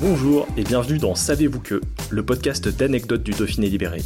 Bonjour 0.00 0.48
et 0.56 0.64
bienvenue 0.64 0.98
dans 0.98 1.14
Savez-vous 1.14 1.60
que, 1.60 1.80
le 2.10 2.26
podcast 2.26 2.68
d'anecdotes 2.68 3.22
du 3.22 3.30
Dauphiné 3.30 3.68
libéré. 3.68 4.02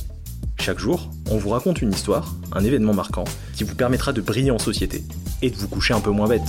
Chaque 0.61 0.79
jour, 0.79 1.11
on 1.31 1.39
vous 1.39 1.49
raconte 1.49 1.81
une 1.81 1.93
histoire, 1.93 2.35
un 2.53 2.63
événement 2.63 2.93
marquant, 2.93 3.25
qui 3.55 3.65
vous 3.65 3.75
permettra 3.75 4.13
de 4.13 4.21
briller 4.21 4.51
en 4.51 4.59
société 4.59 5.03
et 5.41 5.49
de 5.49 5.57
vous 5.57 5.67
coucher 5.67 5.95
un 5.95 6.01
peu 6.01 6.11
moins 6.11 6.29
bête. 6.29 6.43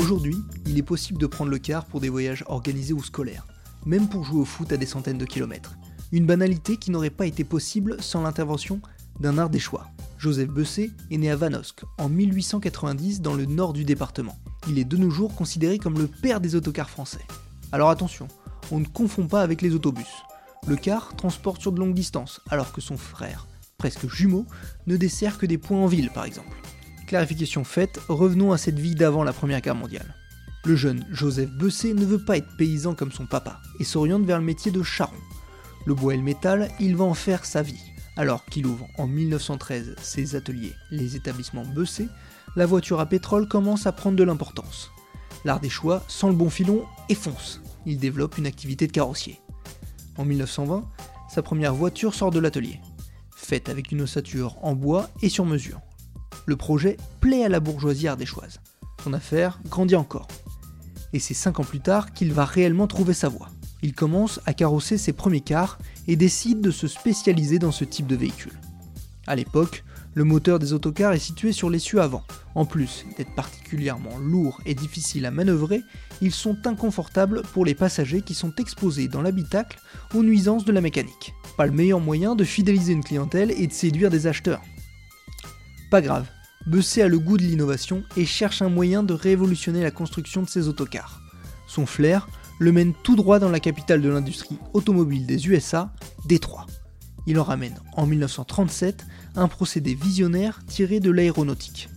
Aujourd'hui, 0.00 0.36
il 0.66 0.76
est 0.76 0.82
possible 0.82 1.20
de 1.20 1.28
prendre 1.28 1.52
le 1.52 1.58
car 1.58 1.84
pour 1.84 2.00
des 2.00 2.08
voyages 2.08 2.42
organisés 2.48 2.92
ou 2.92 3.02
scolaires, 3.02 3.46
même 3.86 4.08
pour 4.08 4.24
jouer 4.24 4.40
au 4.40 4.44
foot 4.44 4.72
à 4.72 4.76
des 4.76 4.86
centaines 4.86 5.18
de 5.18 5.26
kilomètres. 5.26 5.76
Une 6.10 6.26
banalité 6.26 6.76
qui 6.76 6.90
n'aurait 6.90 7.10
pas 7.10 7.26
été 7.26 7.44
possible 7.44 7.98
sans 8.00 8.22
l'intervention 8.22 8.80
d'un 9.20 9.38
Ardéchois. 9.38 9.86
Joseph 10.18 10.48
Bessé 10.48 10.90
est 11.12 11.18
né 11.18 11.30
à 11.30 11.36
Vanosque 11.36 11.84
en 11.98 12.08
1890 12.08 13.20
dans 13.20 13.34
le 13.34 13.46
nord 13.46 13.72
du 13.72 13.84
département. 13.84 14.36
Il 14.66 14.78
est 14.78 14.84
de 14.84 14.96
nos 14.96 15.10
jours 15.10 15.34
considéré 15.34 15.78
comme 15.78 15.98
le 15.98 16.06
père 16.06 16.40
des 16.40 16.54
autocars 16.54 16.88
français. 16.88 17.24
Alors 17.72 17.90
attention, 17.90 18.28
on 18.70 18.80
ne 18.80 18.86
confond 18.86 19.26
pas 19.26 19.42
avec 19.42 19.60
les 19.60 19.74
autobus. 19.74 20.08
Le 20.66 20.76
car 20.76 21.14
transporte 21.16 21.60
sur 21.60 21.72
de 21.72 21.80
longues 21.80 21.94
distances, 21.94 22.40
alors 22.50 22.72
que 22.72 22.80
son 22.80 22.96
frère, 22.96 23.46
presque 23.76 24.08
jumeau, 24.08 24.46
ne 24.86 24.96
dessert 24.96 25.36
que 25.36 25.44
des 25.46 25.58
points 25.58 25.80
en 25.80 25.86
ville 25.86 26.10
par 26.10 26.24
exemple. 26.24 26.56
Clarification 27.06 27.64
faite, 27.64 28.00
revenons 28.08 28.52
à 28.52 28.58
cette 28.58 28.78
vie 28.78 28.94
d'avant 28.94 29.24
la 29.24 29.34
Première 29.34 29.60
Guerre 29.60 29.74
mondiale. 29.74 30.14
Le 30.64 30.76
jeune 30.76 31.04
Joseph 31.10 31.50
Bessé 31.50 31.92
ne 31.92 32.06
veut 32.06 32.24
pas 32.24 32.38
être 32.38 32.56
paysan 32.56 32.94
comme 32.94 33.12
son 33.12 33.26
papa 33.26 33.60
et 33.78 33.84
s'oriente 33.84 34.24
vers 34.24 34.38
le 34.38 34.44
métier 34.44 34.72
de 34.72 34.82
charron. 34.82 35.12
Le 35.84 35.92
bois 35.92 36.14
et 36.14 36.16
le 36.16 36.22
métal, 36.22 36.70
il 36.80 36.96
va 36.96 37.04
en 37.04 37.12
faire 37.12 37.44
sa 37.44 37.60
vie. 37.60 37.92
Alors 38.16 38.46
qu'il 38.46 38.66
ouvre 38.66 38.88
en 38.96 39.06
1913 39.06 39.96
ses 40.00 40.36
ateliers, 40.36 40.72
les 40.90 41.16
établissements 41.16 41.66
Bessé, 41.66 42.08
la 42.56 42.66
voiture 42.66 43.00
à 43.00 43.06
pétrole 43.06 43.48
commence 43.48 43.86
à 43.86 43.92
prendre 43.92 44.16
de 44.16 44.24
l'importance. 44.24 44.90
Choix 45.68 46.02
sent 46.08 46.28
le 46.28 46.34
bon 46.34 46.50
filon 46.50 46.84
et 47.08 47.14
fonce. 47.14 47.60
Il 47.84 47.98
développe 47.98 48.38
une 48.38 48.46
activité 48.46 48.86
de 48.86 48.92
carrossier. 48.92 49.40
En 50.16 50.24
1920, 50.24 50.84
sa 51.28 51.42
première 51.42 51.74
voiture 51.74 52.14
sort 52.14 52.30
de 52.30 52.38
l'atelier, 52.38 52.80
faite 53.34 53.68
avec 53.68 53.90
une 53.90 54.02
ossature 54.02 54.56
en 54.62 54.74
bois 54.74 55.10
et 55.20 55.28
sur 55.28 55.44
mesure. 55.44 55.80
Le 56.46 56.56
projet 56.56 56.96
plaît 57.20 57.44
à 57.44 57.48
la 57.48 57.60
bourgeoisie 57.60 58.08
ardéchoise. 58.08 58.60
Son 59.02 59.12
affaire 59.12 59.60
grandit 59.68 59.96
encore. 59.96 60.28
Et 61.12 61.18
c'est 61.18 61.34
5 61.34 61.60
ans 61.60 61.64
plus 61.64 61.80
tard 61.80 62.12
qu'il 62.12 62.32
va 62.32 62.44
réellement 62.44 62.86
trouver 62.86 63.14
sa 63.14 63.28
voie. 63.28 63.48
Il 63.82 63.94
commence 63.94 64.40
à 64.46 64.54
carrosser 64.54 64.96
ses 64.96 65.12
premiers 65.12 65.40
cars 65.40 65.78
et 66.06 66.16
décide 66.16 66.60
de 66.60 66.70
se 66.70 66.88
spécialiser 66.88 67.58
dans 67.58 67.72
ce 67.72 67.84
type 67.84 68.06
de 68.06 68.16
véhicule. 68.16 68.58
À 69.26 69.36
l'époque, 69.36 69.84
le 70.14 70.24
moteur 70.24 70.58
des 70.58 70.72
autocars 70.72 71.12
est 71.12 71.18
situé 71.18 71.52
sur 71.52 71.70
l'essieu 71.70 72.00
avant. 72.00 72.22
En 72.54 72.64
plus 72.64 73.04
d'être 73.16 73.34
particulièrement 73.34 74.16
lourd 74.18 74.60
et 74.64 74.74
difficile 74.74 75.26
à 75.26 75.30
manœuvrer, 75.30 75.82
ils 76.20 76.32
sont 76.32 76.56
inconfortables 76.66 77.42
pour 77.52 77.64
les 77.64 77.74
passagers 77.74 78.22
qui 78.22 78.34
sont 78.34 78.54
exposés 78.56 79.08
dans 79.08 79.22
l'habitacle 79.22 79.80
aux 80.14 80.22
nuisances 80.22 80.64
de 80.64 80.72
la 80.72 80.80
mécanique. 80.80 81.34
Pas 81.56 81.66
le 81.66 81.72
meilleur 81.72 82.00
moyen 82.00 82.36
de 82.36 82.44
fidéliser 82.44 82.92
une 82.92 83.04
clientèle 83.04 83.50
et 83.50 83.66
de 83.66 83.72
séduire 83.72 84.10
des 84.10 84.26
acheteurs. 84.26 84.62
Pas 85.90 86.00
grave, 86.00 86.26
Bessé 86.66 87.02
a 87.02 87.08
le 87.08 87.18
goût 87.18 87.36
de 87.36 87.42
l'innovation 87.42 88.04
et 88.16 88.24
cherche 88.24 88.62
un 88.62 88.70
moyen 88.70 89.02
de 89.02 89.12
révolutionner 89.12 89.82
la 89.82 89.90
construction 89.90 90.42
de 90.42 90.48
ses 90.48 90.68
autocars. 90.68 91.20
Son 91.66 91.86
flair 91.86 92.28
le 92.58 92.72
mène 92.72 92.94
tout 93.02 93.16
droit 93.16 93.38
dans 93.38 93.50
la 93.50 93.60
capitale 93.60 94.00
de 94.00 94.08
l'industrie 94.08 94.58
automobile 94.72 95.26
des 95.26 95.48
USA, 95.48 95.92
Détroit. 96.24 96.66
Il 97.26 97.38
en 97.38 97.44
ramène 97.44 97.78
en 97.96 98.06
1937 98.06 99.06
un 99.36 99.48
procédé 99.48 99.94
visionnaire 99.94 100.60
tiré 100.66 101.00
de 101.00 101.10
l'aéronautique. 101.10 101.88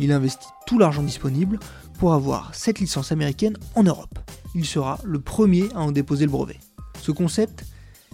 Il 0.00 0.12
investit 0.12 0.48
tout 0.66 0.78
l'argent 0.78 1.02
disponible 1.02 1.58
pour 1.98 2.14
avoir 2.14 2.54
cette 2.54 2.80
licence 2.80 3.12
américaine 3.12 3.56
en 3.74 3.82
Europe. 3.82 4.18
Il 4.54 4.64
sera 4.64 4.98
le 5.04 5.20
premier 5.20 5.68
à 5.74 5.80
en 5.80 5.92
déposer 5.92 6.26
le 6.26 6.30
brevet. 6.30 6.58
Ce 7.00 7.12
concept 7.12 7.64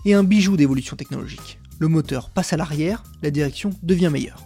est 0.04 0.14
un 0.14 0.24
bijou 0.24 0.56
d'évolution 0.56 0.96
technologique. 0.96 1.58
Le 1.78 1.88
moteur 1.88 2.30
passe 2.30 2.52
à 2.52 2.56
l'arrière, 2.56 3.02
la 3.22 3.30
direction 3.30 3.70
devient 3.82 4.10
meilleure. 4.12 4.44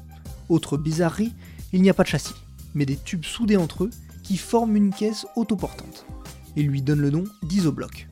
Autre 0.48 0.76
bizarrerie, 0.76 1.32
il 1.72 1.82
n'y 1.82 1.90
a 1.90 1.94
pas 1.94 2.04
de 2.04 2.08
châssis, 2.08 2.34
mais 2.74 2.86
des 2.86 2.96
tubes 2.96 3.24
soudés 3.24 3.56
entre 3.56 3.84
eux 3.84 3.90
qui 4.22 4.36
forment 4.36 4.76
une 4.76 4.94
caisse 4.94 5.26
autoportante. 5.36 6.06
Il 6.56 6.68
lui 6.68 6.82
donne 6.82 7.00
le 7.00 7.10
nom 7.10 7.24
d'isobloc. 7.42 8.06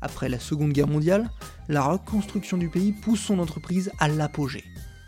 Après 0.00 0.28
la 0.28 0.38
Seconde 0.38 0.72
Guerre 0.72 0.88
mondiale, 0.88 1.30
la 1.68 1.82
reconstruction 1.82 2.56
du 2.56 2.68
pays 2.68 2.92
pousse 2.92 3.20
son 3.20 3.38
entreprise 3.38 3.90
à 3.98 4.08
l'apogée. 4.08 4.64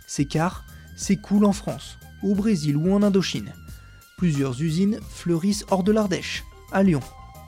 Ses 0.06 0.26
cars 0.26 0.64
s'écoulent 0.96 1.46
en 1.46 1.52
France, 1.52 1.98
au 2.22 2.34
Brésil 2.34 2.76
ou 2.76 2.92
en 2.92 3.02
Indochine. 3.02 3.52
Plusieurs 4.18 4.60
usines 4.60 5.00
fleurissent 5.10 5.64
hors 5.70 5.82
de 5.82 5.92
l'Ardèche, 5.92 6.44
à 6.70 6.82
Lyon, 6.82 7.00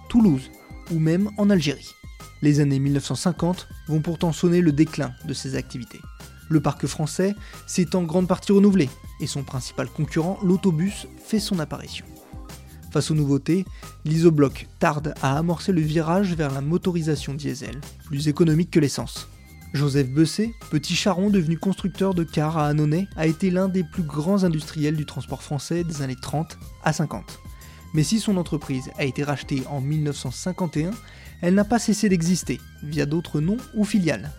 Toulouse 0.09 0.50
ou 0.91 0.99
même 0.99 1.31
en 1.37 1.50
Algérie. 1.50 1.91
Les 2.43 2.60
années 2.60 2.78
1950 2.78 3.69
vont 3.88 4.00
pourtant 4.00 4.32
sonner 4.32 4.61
le 4.61 4.72
déclin 4.72 5.12
de 5.25 5.34
ces 5.34 5.56
activités. 5.56 6.00
Le 6.49 6.61
parc 6.61 6.87
français 6.87 7.34
s'est 7.66 7.97
en 7.97 8.03
grande 8.03 8.28
partie 8.28 8.53
renouvelé 8.53 8.91
et 9.21 9.26
son 9.26 9.44
principal 9.44 9.88
concurrent, 9.88 10.38
l'autobus, 10.43 11.06
fait 11.25 11.41
son 11.41 11.59
apparition. 11.59 12.05
Face 12.94 13.10
aux 13.10 13.16
nouveautés, 13.16 13.65
l'isobloc 14.05 14.69
tarde 14.78 15.15
à 15.21 15.37
amorcer 15.37 15.72
le 15.72 15.81
virage 15.81 16.37
vers 16.37 16.53
la 16.53 16.60
motorisation 16.60 17.34
diesel, 17.34 17.81
plus 18.05 18.28
économique 18.28 18.71
que 18.71 18.78
l'essence. 18.78 19.27
Joseph 19.72 20.09
Bessé, 20.10 20.55
petit 20.71 20.94
charron 20.94 21.28
devenu 21.28 21.59
constructeur 21.59 22.15
de 22.15 22.22
cars 22.22 22.56
à 22.56 22.69
Annonay, 22.69 23.09
a 23.16 23.27
été 23.27 23.50
l'un 23.50 23.66
des 23.66 23.82
plus 23.82 24.05
grands 24.05 24.44
industriels 24.44 24.94
du 24.94 25.06
transport 25.06 25.43
français 25.43 25.82
des 25.82 26.03
années 26.03 26.15
30 26.15 26.56
à 26.84 26.93
50. 26.93 27.41
Mais 27.94 28.05
si 28.05 28.21
son 28.21 28.37
entreprise 28.37 28.93
a 28.97 29.03
été 29.03 29.25
rachetée 29.25 29.65
en 29.69 29.81
1951, 29.81 30.93
elle 31.43 31.55
n'a 31.55 31.65
pas 31.65 31.81
cessé 31.81 32.09
d'exister, 32.09 32.61
via 32.84 33.06
d'autres 33.06 33.41
noms 33.41 33.59
ou 33.75 33.84
filiales. 33.84 34.31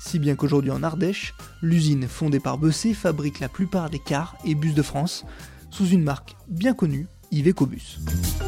Si 0.00 0.18
bien 0.18 0.34
qu'aujourd'hui 0.34 0.70
en 0.70 0.82
Ardèche, 0.82 1.34
l'usine 1.60 2.08
fondée 2.08 2.40
par 2.40 2.56
Bessé 2.56 2.94
fabrique 2.94 3.40
la 3.40 3.50
plupart 3.50 3.90
des 3.90 3.98
cars 3.98 4.38
et 4.46 4.54
bus 4.54 4.72
de 4.72 4.80
France, 4.80 5.26
sous 5.70 5.88
une 5.88 6.04
marque 6.04 6.36
bien 6.48 6.72
connue, 6.72 7.06
Iveco 7.30 7.66
Bus. 7.66 8.47